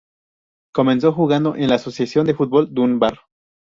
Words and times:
Comenzó 0.73 1.13
jugando 1.13 1.55
en 1.55 1.69
la 1.69 1.75
Asociación 1.75 2.25
de 2.25 2.33
fútbol 2.33 2.69
Dunbar. 2.73 3.19